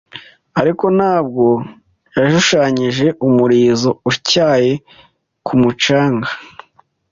[0.61, 1.45] Ariko ntabwo
[2.17, 4.71] yashushanyije umurizo utyaye
[5.45, 6.29] ku mucanga